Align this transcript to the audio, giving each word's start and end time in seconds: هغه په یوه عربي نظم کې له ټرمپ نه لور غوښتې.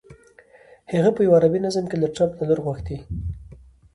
هغه 0.93 1.09
په 1.15 1.21
یوه 1.25 1.35
عربي 1.39 1.59
نظم 1.65 1.85
کې 1.89 1.97
له 2.01 2.07
ټرمپ 2.15 2.33
نه 2.39 2.45
لور 2.49 2.59
غوښتې. 2.65 2.97